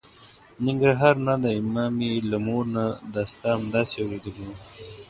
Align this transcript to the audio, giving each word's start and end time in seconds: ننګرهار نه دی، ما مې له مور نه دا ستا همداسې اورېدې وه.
ننګرهار 0.65 1.15
نه 1.27 1.35
دی، 1.43 1.57
ما 1.73 1.85
مې 1.97 2.11
له 2.29 2.37
مور 2.45 2.63
نه 2.75 2.85
دا 3.13 3.23
ستا 3.31 3.49
همداسې 3.59 3.95
اورېدې 4.01 4.31
وه. 4.47 4.55